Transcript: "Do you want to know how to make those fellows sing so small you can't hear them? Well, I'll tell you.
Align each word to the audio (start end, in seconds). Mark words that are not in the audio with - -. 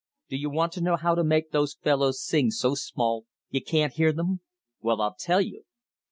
"Do 0.29 0.35
you 0.35 0.49
want 0.49 0.73
to 0.73 0.81
know 0.81 0.95
how 0.95 1.13
to 1.13 1.23
make 1.23 1.51
those 1.51 1.75
fellows 1.75 2.25
sing 2.25 2.49
so 2.49 2.73
small 2.73 3.27
you 3.51 3.61
can't 3.63 3.93
hear 3.93 4.11
them? 4.11 4.39
Well, 4.81 4.99
I'll 4.99 5.13
tell 5.13 5.41
you. 5.41 5.63